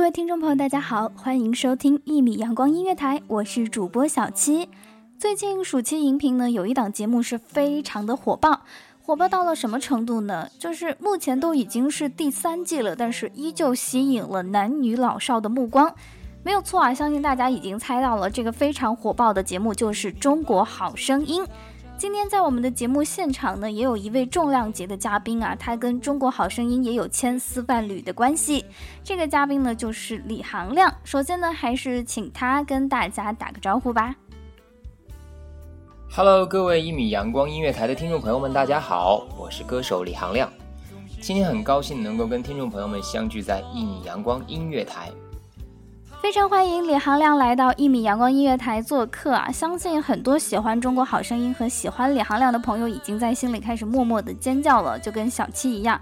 [0.00, 4.66] 各位听众朋友，大家好，欢迎收听一米阳光音乐台，我是主播小七。
[5.18, 8.62] 最近暑期荧屏呢，有一档节目是非常的火爆，
[9.02, 10.48] 火爆到了什么程度呢？
[10.58, 15.94] 就是目前都已经是第三季了，但是依旧吸引了男女老少的目光。
[16.42, 21.44] 没有错啊，相信大家已经猜到了，这个非常火爆的节目就是《中国好声音》。
[22.00, 28.64] 今天在我们的节目现场呢，也有一位重量级的嘉宾啊，他跟中国好声音也有千丝万缕的关系。
[29.04, 30.90] 这个嘉宾呢，就是李行亮。
[31.04, 34.16] 首先呢，还是请他跟大家打个招呼吧。
[36.10, 40.50] Hello，各位一米阳光音乐台的听众朋友们，大家好，我是歌手李行亮。
[41.20, 45.12] 今天很高兴能够跟听众朋友们相聚在一米阳光音乐台。
[46.22, 49.50] 非常欢迎李行亮来到一米阳光音乐台做客啊！
[49.50, 55.98] 相信很多喜欢中国好声音和喜欢李行亮的朋友，已经在心里开始默默的尖叫了，就跟小七一样。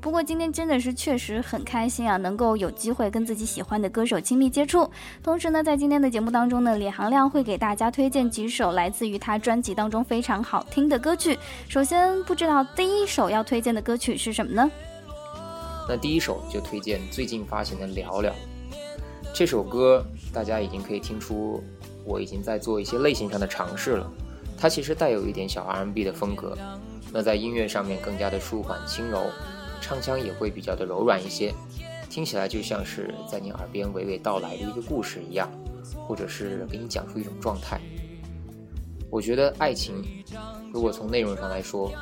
[0.00, 4.90] 不过今天真的是确实很开心啊，能够有机会跟自己喜欢的歌手亲密接触。
[5.22, 11.38] 同时呢，在今天的节目当中呢，李行亮会给大家推荐几首来自于他专辑当中非常好听的歌曲。
[11.68, 14.70] 首先，不知道第一首要推荐的歌曲是什么呢？
[15.86, 18.32] 那第一首就推荐最近发行的《聊聊》
[19.34, 21.62] 这首歌，大家已经可以听出
[22.04, 24.10] 我已经在做一些类型上的尝试了。
[24.56, 26.56] 它其实带有一点小 R&B 的风格，
[27.12, 29.26] 那在音乐上面更加的舒缓轻柔。
[29.80, 31.54] 唱腔也会比较的柔软一些，
[32.10, 35.48] 听起来就像是在你耳边娓娓道来的一个故事一样，
[36.06, 37.80] 或者是给你讲述一种状态。
[39.08, 40.04] 我觉得爱情，
[40.72, 41.92] 如果从内容上来说，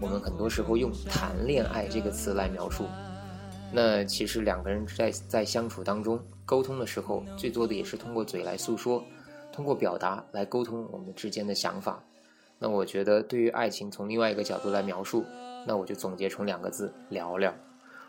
[0.00, 2.84] 我们很多时候用“谈恋爱”这个词来描述，
[3.72, 9.04] 那其实两个人在在相处当中沟通的时候，最多的也是通过嘴来诉说，
[9.52, 12.02] 通过表达来沟通我们之间的想法。
[12.58, 15.26] 那我觉得对于爱情，从另外一个角度来描述。
[15.66, 17.54] 那我就总结成两个字：聊聊。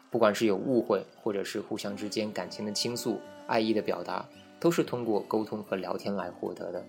[0.10, 4.26] 不管是有误会，或者是互相之间感情的倾诉、爱意的表达，
[4.58, 6.82] 都是通过沟通和聊天来获得的。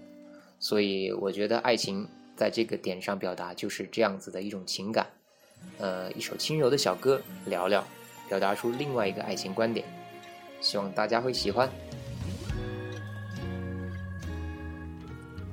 [0.60, 2.06] 所以，我觉得爱情
[2.36, 5.04] 在这个点上表达就是这样子的一种情感。
[5.78, 7.84] 呃，一首轻柔的小歌，聊聊，
[8.28, 9.84] 表达出另外一个爱情观点。
[10.60, 11.68] 希望大家会喜欢。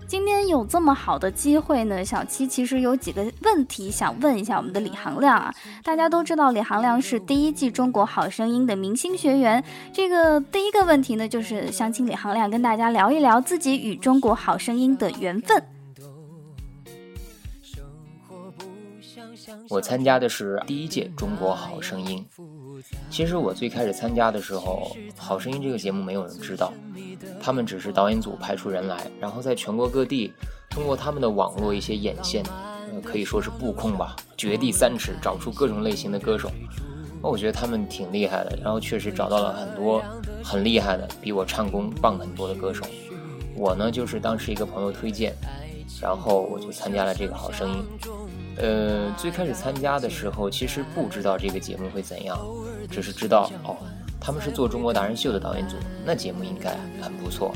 [0.07, 5.53] 今天有这么好的机会呢，小七其实有几个问题想问一下我们的李行亮啊。
[5.83, 15.61] 大家都知道李行亮是第一季《中国好声音》的明星学员，这个第一个问题呢，就是想请李行亮跟大家聊一聊自己与《中国好声音》的缘分。
[19.69, 22.25] 我参加的是第一届《中国好声音》。
[23.09, 26.73] 其实我最开始参加的时候，《好声音》这个节目没有人知道，
[27.41, 30.33] 他们只是导演组派出人来，然后在全国各地
[30.69, 32.43] 通过他们的网络一些眼线，
[32.91, 36.51] 呃，可以说是布控吧，掘地三尺，找出各种类型的歌手。
[37.21, 40.03] 那我觉得他们挺厉害的，然后确实找到了很多
[40.43, 42.83] 很厉害的，比我唱功棒很多的歌手。
[43.55, 45.33] 我呢，就是当时一个朋友推荐，
[45.99, 47.83] 然后我就参加了这个《好声音》。
[48.59, 52.37] 呃，最开始参加的时候，其实不知道这个节目会怎样，
[52.89, 53.77] 只是知道哦，
[54.19, 57.53] 他们是做《中国达人秀》的导演组，那节目应该很不错，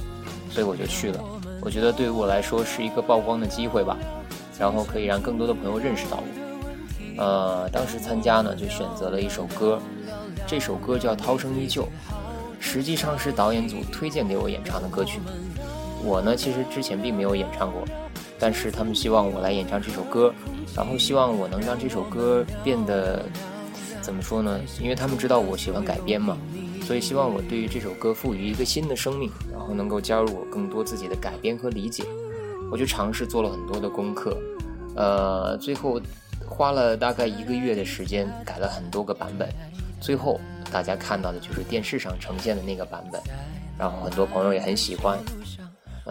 [0.52, 1.24] 所以我就去了。
[1.60, 3.98] 我觉得对于我来说是一个曝光的机会吧，
[4.60, 7.24] 然后可以让更多的朋友认识到我。
[7.24, 9.80] 呃，当时参加呢，就选择了一首歌，
[10.48, 11.84] 这首歌叫《涛声依旧》，
[12.60, 15.20] 实际上是导演组推荐给我演唱的歌曲。
[16.04, 17.84] 我呢，其实之前并没有演唱过。
[18.42, 20.34] 但是他们希望我来演唱这首歌，
[20.76, 23.24] 然后希望我能让这首歌变得
[24.02, 24.60] 怎么说呢？
[24.82, 26.36] 因为他们知道我喜欢改编嘛，
[26.88, 32.04] 所以希望我对于这首歌赋予一个新的生命，然后能够加入我更多自己的改编和理解。
[32.72, 34.36] 我就尝试做了很多的功课，
[34.96, 36.02] 呃，最后
[36.50, 39.48] 花了大概一个月的时间改了很多个版本，
[40.00, 40.42] 最后
[40.72, 43.22] 大家看到的就是电视上呈现的那个版本，
[43.78, 45.20] 然后很多朋友也很喜欢。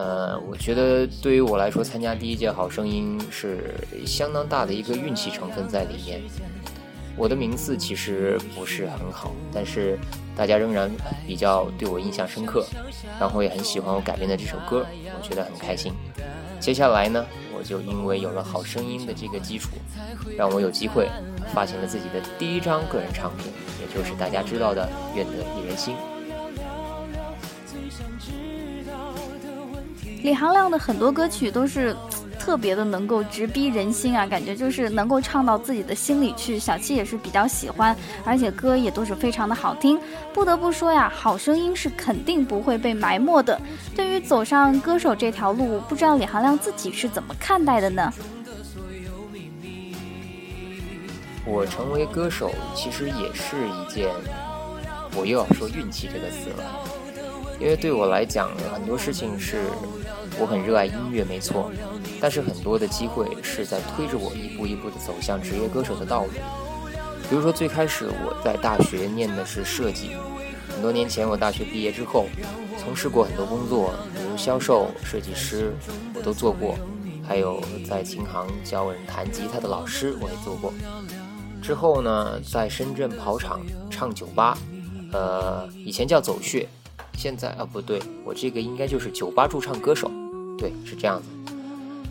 [0.01, 3.75] 呃，我觉得对于我来说，参加第一届好声音是
[4.07, 6.23] 相当大的一个运气成分在里面。
[7.19, 9.99] 我的名次其实不是很好，但是
[10.35, 10.91] 大家仍然
[11.27, 12.65] 比较对我印象深刻，
[13.21, 14.87] 然后也很喜欢我改编的这首歌，
[15.19, 15.93] 我觉得很开心。
[16.59, 19.69] 接下来呢，我就因为有了好声音的这个基础，
[20.35, 21.11] 让我有机会
[21.53, 23.53] 发行了自己的第一张个人唱片，
[23.83, 25.95] 也就是大家知道的《愿得一人心》。
[30.23, 31.97] 李行亮的很多歌曲都是
[32.39, 36.59] 特别的能够直逼人心啊，感觉就是能够唱到自己的心里去。
[36.59, 39.99] 小七也是比较喜欢，而且歌也都是非常的好听。
[40.33, 43.61] 不得不说呀，好声音是肯定不会被埋没的。
[43.95, 48.13] 对于走上歌手这条路，不知道李行亮自己是怎么看待的呢？
[51.47, 54.09] 我成为歌手其实也是一件，
[55.17, 56.65] 我又要说运气这个词了，
[57.59, 59.65] 因为对我来讲，很多事情是。
[60.39, 61.71] 我很热爱音乐，没错，
[62.21, 66.31] 但是很多的机会是在推着我一步一步的走向职业歌手的道路。
[67.29, 70.11] 比如说，最开始我在大学念的是设计，
[70.69, 72.27] 很多年前我大学毕业之后，
[72.79, 75.73] 从事过很多工作，比如销售、设计师，
[76.15, 76.77] 我都做过，
[77.25, 80.73] 还有在琴行教人弹吉他的老师我也做过。
[81.63, 83.61] 之后呢，在深圳跑场
[83.91, 84.59] 唱酒吧，
[85.13, 86.67] 呃，以前叫走穴，
[87.17, 90.11] 现在啊不对，我这个应该就是酒吧驻唱歌手。
[90.61, 91.29] 对，是这样子。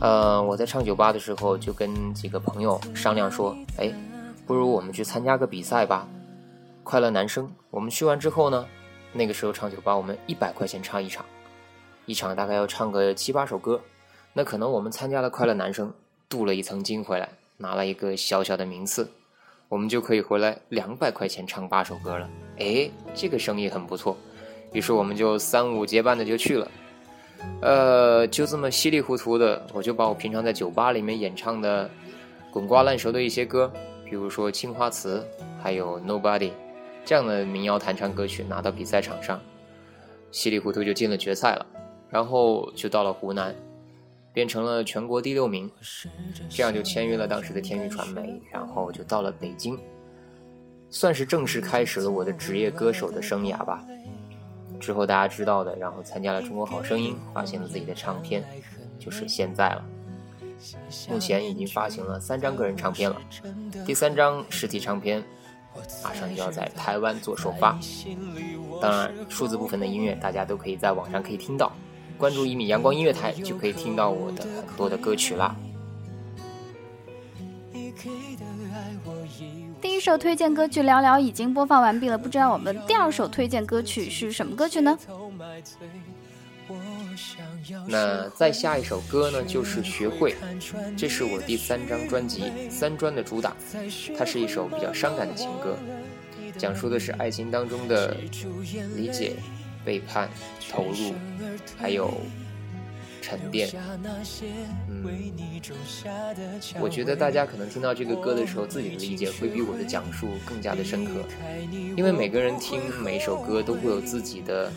[0.02, 3.94] 呃，我在唱酒吧的时候，就跟几个朋友商量说：“哎，
[4.48, 6.08] 不如我们去参加个比赛吧，
[6.84, 7.48] 快乐男声。
[7.70, 8.66] 我们去完之后呢，
[9.14, 11.24] 那个时候唱酒吧，我们一百块钱唱一场，
[12.08, 13.80] 一场大概要唱个七八首歌。
[14.34, 15.94] 那可能我们参加了快乐男声，
[16.28, 19.08] 镀了一层金回来，拿了一个小小的名次，
[19.68, 22.28] 我们就可以回来两百块钱唱八首歌了。
[22.58, 24.18] 哎，这个生意很不错。
[24.72, 26.66] 于是我们就三五结伴的就去了。”
[27.62, 31.90] 呃，就这么稀里糊涂的，我就把我平常在酒吧里面演唱的
[32.52, 33.72] 滚瓜烂熟的一些歌，
[34.06, 35.26] 比如说《青花瓷》，
[35.62, 36.50] 还有《Nobody》
[37.04, 39.40] 这样的民谣弹唱歌曲拿到比赛场上，
[40.32, 41.66] 稀里糊涂就进了决赛了，
[42.10, 43.56] 然后就到了湖南，
[44.32, 45.70] 变成了全国第六名，
[46.50, 49.78] 这样就签约了当时的天娱传媒，然后就到了北京，
[50.90, 53.84] 算是正式开始了我的职业歌手的生涯吧。
[54.80, 58.44] 之后大家知道的，然后参加了《中国好声音》，发行了自己的唱片，
[58.98, 59.86] 就是现在了。
[61.10, 63.16] 目前已经发行了三张个人唱片了，
[63.86, 65.24] 第三张实体唱片
[66.04, 67.80] 马上就要在台湾做首发。
[68.82, 71.72] 当然，数字部分的音乐大家都可以在网上可以听到，
[72.18, 75.56] 关注一米阳光音乐台就可以听到我的很多的歌曲啦。
[79.82, 84.98] 第一首推荐歌曲聊聊已经播放完毕了，不知道我们第二首推荐歌曲是什么歌曲呢？
[87.88, 90.34] 那再下一首歌呢，就是《学会》，
[90.96, 93.56] 这是我第三张专辑三专的主打，
[94.18, 95.78] 它是一首比较伤感的情歌，
[96.58, 98.16] 讲述的是爱情当中的
[98.96, 99.34] 理解、
[99.84, 100.30] 背叛、
[100.70, 101.14] 投入，
[101.78, 102.14] 还有。
[103.22, 103.70] 沉淀，
[104.88, 105.04] 嗯，
[106.80, 111.12] 我觉得大家可能听到这个歌的时候，自己的理解会比我的讲述更加的深刻，
[111.96, 114.72] 因为每个人听每一首歌都会有自己的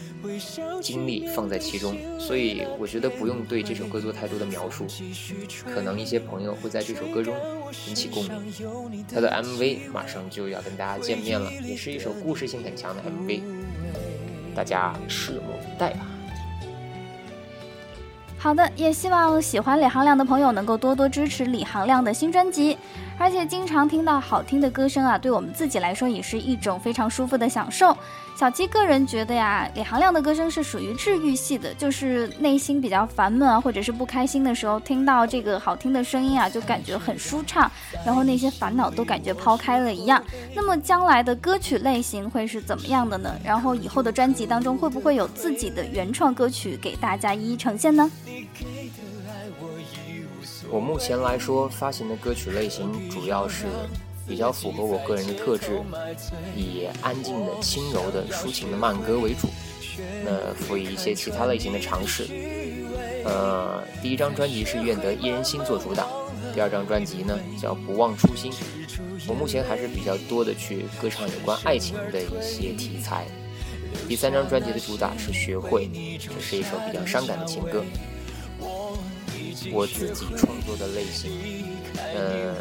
[0.81, 4.87] 经历放在其中，所以我觉得不用对这首歌做太多的描述，
[5.75, 7.35] 可能一些朋友会在这首歌中
[7.89, 9.05] 引起共鸣。
[9.13, 13.41] 他的 MV 马上就要跟大家见面了，也是一首故事性很强的 MV，
[14.55, 16.12] 大家拭目以待吧。
[18.43, 22.77] 好的，也希望喜欢李行亮的朋友能够多多支持李行亮的新专辑。
[23.19, 27.97] 而且经常听到好听的歌声啊，对我们自己来说也是一种非常舒服的享受。
[28.35, 37.71] 小七个人觉得呀，李行亮的歌声是属于治愈系的，就是内心比较烦闷啊，或者是不开心的时候，听到这个好听的声音啊，就感觉很舒畅，
[38.05, 40.21] 然后那些烦恼都感觉抛开了一样。
[40.57, 43.33] 那么将来的歌曲类型会是怎么样的呢？
[43.45, 48.11] 然后以后的专辑当中会不会有自己的原创歌曲给大家一一呈现呢？
[50.73, 53.67] 我目前来说发行的歌曲类型主要是
[54.27, 55.79] 比较符合我个人的特质，
[56.57, 59.49] 以安静的、轻柔的、抒情的慢歌为主，
[60.25, 62.27] 那辅以一些其他类型的尝试。
[63.27, 66.07] 呃，第一张专辑是《愿得一人心》做主打，
[66.55, 68.51] 第二张专辑呢叫《不忘初心》。
[69.29, 73.27] 我目前还是比较多的去歌唱有关爱情的一些题材。
[74.09, 75.87] 第三张专辑的主打是《学会》，
[76.19, 77.85] 这是一首比较伤感的情歌。
[79.71, 81.31] 我自己创作的类型，
[81.95, 82.55] 呃，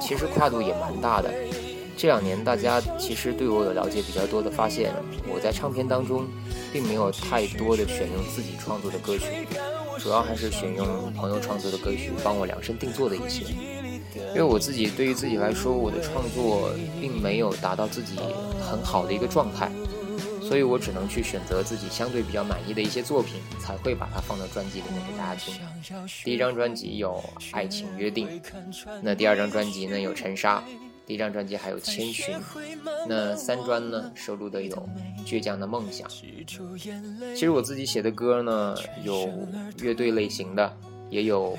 [0.00, 1.32] 其实跨度也蛮大的。
[1.96, 4.92] 这两年大家其实对我有了解比较多的，发现
[5.32, 6.26] 我在唱片当中
[6.72, 9.26] 并没有太多的选用自己创作的歌曲，
[9.98, 13.44] 主要还是选用朋友创作的歌曲帮我量身定做的一些。
[14.14, 18.18] 因为我自己对于自己来说，我的创作并没有达到自己
[18.60, 19.70] 很好的一个状态。
[20.52, 25.54] 所以我只能去选择自己相对比较满意的一些作品，才会把它放到专辑里面给大家听。
[26.22, 28.28] 第一张专辑有《爱情约定》，
[29.02, 30.58] 那第二张专辑呢有《沉沙》，
[31.06, 32.34] 第一张专辑还有《千寻》，
[33.08, 34.76] 那三专呢收录的有
[35.26, 36.06] 《倔强的梦想》。
[37.34, 39.30] 其实我自己写的歌呢，有
[39.80, 40.70] 乐队类型的。
[41.12, 41.54] 也有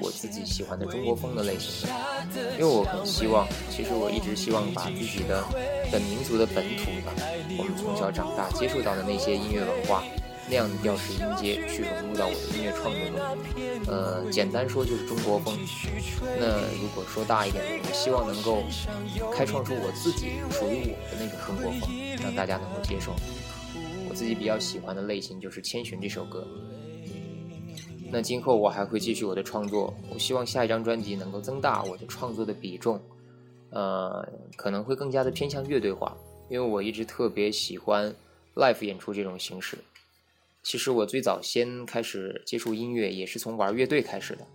[0.00, 1.88] 我自己喜欢的中国风的类型
[2.32, 5.42] 的，因为我很希望，其实我一直希望把自己的
[5.90, 7.10] 本民族的本土的，
[7.58, 10.04] 我们从小长大接触到的那些音乐文化
[10.48, 13.18] 那样的调式音阶去融入到我的音乐创作中。
[13.88, 15.58] 呃，简单说就是中国风。
[16.38, 18.62] 那如果说大一点，我希望能够
[19.36, 21.90] 开创出我自己属于我的那个中国风，
[22.22, 23.12] 让大家能够接受。
[24.08, 26.46] 我自己比较喜欢的类型就是《千寻》这首歌。
[28.10, 33.00] 那今后我还会继续我的创作，我希望下一张专辑能够增大我的创作的比重，
[33.70, 36.16] 呃，可能会更加的偏向乐队化，
[36.48, 38.14] 因为我一直特别喜欢
[38.54, 39.76] live 演出这种形式。
[40.62, 44.46] 其实我最早先开始接触音乐也是从玩乐队开始的。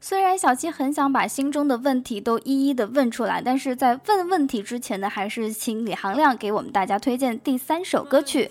[0.00, 8.50] 虽然小七很想把心中的问题都一一的问出来，但是在问问题之前呢，还是请李行亮给我们大家推荐第三首歌曲。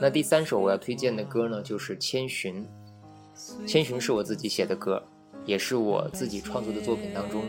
[0.00, 2.64] 那第三首我要推荐的歌呢，就是《千寻》。
[3.66, 5.02] 《千寻》是我自己写的歌，
[5.44, 7.42] 也是我自己创作的作品当中，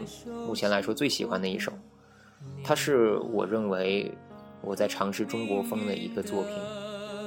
[0.48, 1.72] 目前来说最喜欢的一首。
[2.64, 4.12] 它是我认为
[4.62, 6.52] 我在尝试中国风的一个作品，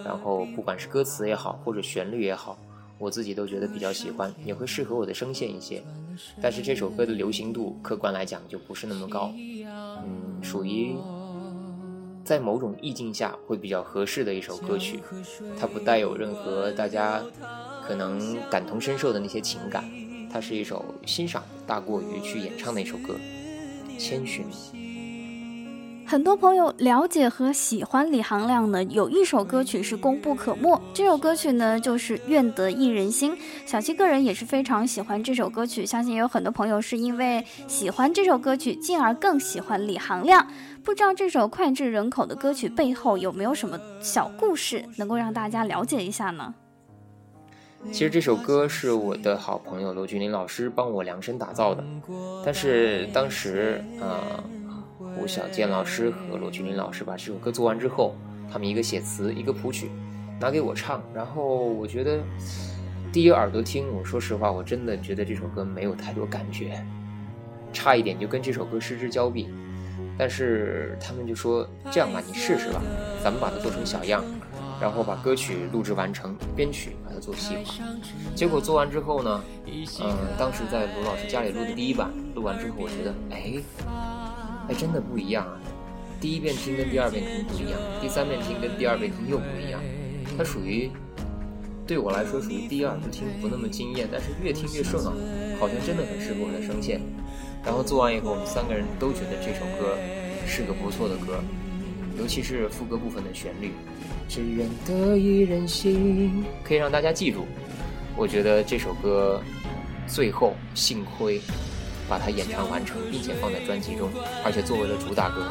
[0.05, 2.59] 然后不管是歌词也好，或者旋律也好，
[2.99, 5.83] 我自己都觉得比较喜欢，也会适合我的声线一些。
[6.41, 10.97] 但是这首歌的流行度，客观来讲就不是那么高，嗯，属于。
[12.25, 15.01] 在某种意境下会比较合适的一首歌曲，
[15.59, 17.23] 它不带有任何大家
[17.87, 19.85] 可能感同身受的那些情感，
[20.33, 23.15] 它是一首欣赏大过于去演唱的一首歌，
[23.99, 24.45] 《千寻》。
[26.05, 30.79] 很多朋友了解和喜欢李行亮呢，有一首歌曲是功不可没。
[30.93, 33.33] 这首歌曲呢，就是《愿得一人心》。
[33.65, 40.47] 小七个人也是非常喜欢这首歌曲，相信也有很多朋友是因为喜欢这首歌曲，进而更喜欢李行亮。
[40.85, 46.55] 不知道这首脍炙人口的歌曲背后有没有什么小故事，能够让大家了解一下呢？
[47.91, 51.83] 其实这首歌是我的好朋友罗俊林老师帮我量身打造的，
[52.45, 54.21] 但是当时，呃。
[55.15, 58.15] 胡小健老师和罗俊林老师把这首歌做完之后，
[58.51, 59.91] 他们一个写词，一个谱曲，
[60.41, 61.03] 拿给我唱。
[61.15, 62.21] 然后我觉得
[63.13, 66.85] 第一耳朵听，我说实话，我真的觉得这首歌没有太多感觉，
[67.73, 69.49] 差一点就跟这首歌失之交臂。
[70.19, 72.83] 但是他们就说这样吧，你试试吧，
[73.23, 74.23] 咱们把它做成小样，
[74.81, 77.75] 然后把歌曲录制完成，编曲把它做细化。
[78.35, 84.12] 结果做完之后呢，嗯，当时在罗老师家里录的第一版，录完之后，我觉得，哎。
[84.67, 85.59] 还真的不一样啊！
[86.21, 89.81] 第一遍听跟第二遍听不一样，第三遍听跟第二遍听又不一样。
[90.39, 90.91] 它属于
[91.87, 95.13] 对我来说属于第一耳朵听不那么惊艳，但是越听越顺耳，
[95.59, 97.01] 好像真的很适合我的声线。
[97.65, 99.97] 然后做完以后，我们三个人都觉得这首歌
[100.47, 101.43] 是个不错的歌，
[102.19, 103.73] 尤其是副歌部分的旋律
[104.29, 107.47] ，“只愿得一人心”，可以让大家记住。
[108.17, 109.41] 我觉得这首歌
[110.07, 111.41] 最后幸亏。
[112.13, 114.11] 把它演唱完成，并且放在专辑中，
[114.45, 115.51] 而且作为了主打歌。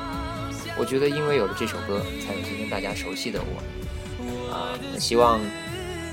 [0.77, 4.53] 我觉得，因为有了这首歌，才有今天大家熟悉的我。
[4.53, 5.39] 啊，希望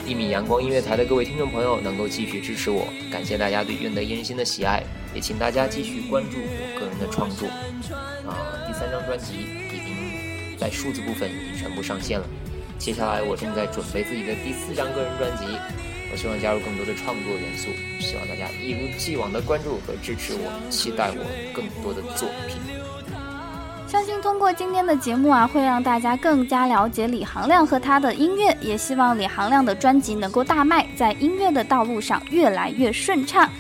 [0.07, 4.83] 一米阳光音乐台的各位听众朋友能够继续支持我，感谢大家对《愿得一人心》的喜爱，
[5.15, 7.47] 也请大家继续关注我个人的创作。
[8.25, 9.35] 啊，第三张专辑
[9.69, 12.27] 已经在数字部分已经全部上线了，
[12.79, 15.45] 接下来我正在准备自己的第四张个人专辑。
[16.11, 17.69] 我希望加入更多的创作元素，
[18.01, 22.57] 希望大家一如既往的关注和支持我，期待我更多的作品。
[23.87, 33.51] 相信通过今天的节目啊，会让大家更加了解李行亮和他的音乐，也希望李行亮的专辑能够大卖，在音乐的道路上越来越顺畅。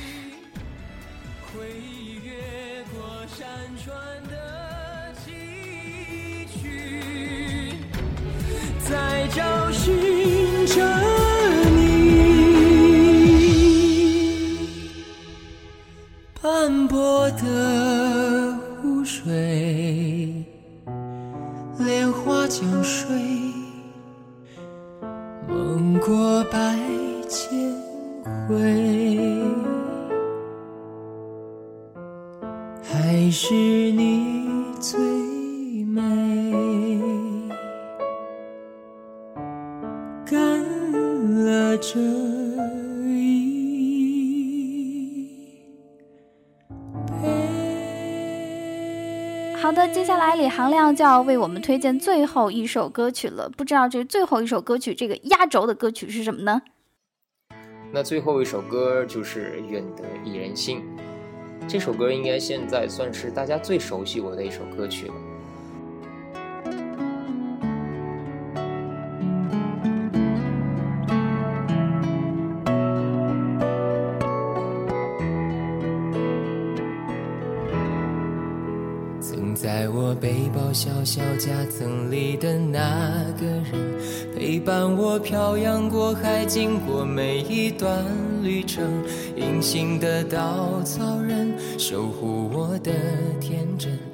[8.85, 10.08] 在找寻
[17.01, 20.45] 我的湖水，
[21.79, 23.09] 莲花江水，
[25.47, 26.77] 梦过百
[27.29, 27.73] 千
[28.49, 28.57] 回，
[32.83, 34.49] 还是你
[34.81, 34.99] 最
[35.85, 36.48] 美。
[49.69, 53.51] 好的，接下来李行亮就要为我们推荐最后一首歌曲了。
[53.55, 56.63] 不知道这最后一首歌曲这个压轴的歌曲是什么呢？
[57.93, 60.79] 那最后一首歌就是《愿得一人心》，
[61.69, 65.15] 这首歌应该现在算是大家最熟悉我的一首歌曲了。
[80.09, 83.75] 我背包小小夹层里的那个人，
[84.35, 88.03] 陪伴我漂洋过海，经过每一段
[88.43, 88.83] 旅程。
[89.37, 92.91] 隐形的稻草人，守护我的
[93.39, 94.08] 天真。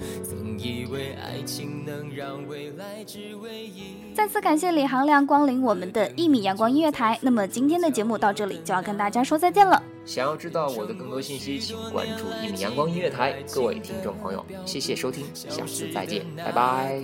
[4.14, 7.18] 再次感谢李行亮光临我们的一米阳光音乐台。
[7.20, 9.82] 那么今天的节目到这里就要跟大家说再见了。
[10.04, 13.34] 想要知道我的更多信息，请关注一米阳光音乐台。
[13.52, 17.02] 各位听众朋友，谢谢收听，下次再见，拜拜。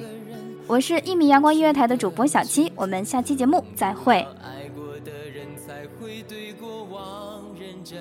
[0.67, 4.15] 我是一米阳光音乐台的主播小七，我们下期节目再会。
[4.43, 7.99] 爱过的人才会对过往认真，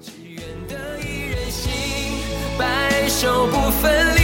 [0.00, 1.72] 只愿得一人心，
[2.58, 4.23] 白首不分离。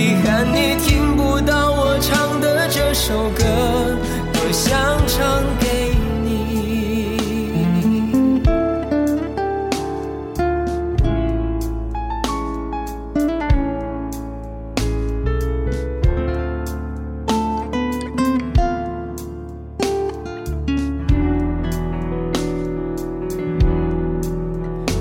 [0.00, 3.44] 遗憾你听不到我唱的这首歌，
[4.32, 4.72] 多想
[5.06, 5.92] 唱给
[6.24, 7.18] 你。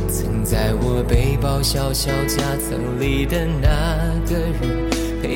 [0.10, 4.89] 曾在我背包小小夹层里的那个人，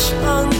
[0.00, 0.59] 想